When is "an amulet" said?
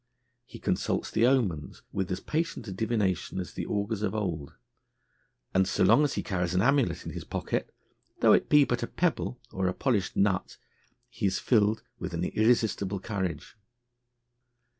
6.55-7.05